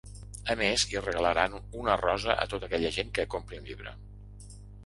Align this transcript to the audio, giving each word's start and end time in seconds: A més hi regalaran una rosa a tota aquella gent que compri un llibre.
A 0.53 0.53
més 0.61 0.85
hi 0.93 1.03
regalaran 1.03 1.59
una 1.83 1.99
rosa 2.03 2.39
a 2.47 2.49
tota 2.55 2.71
aquella 2.71 2.93
gent 2.99 3.15
que 3.19 3.29
compri 3.35 3.63
un 3.63 3.69
llibre. 3.73 3.95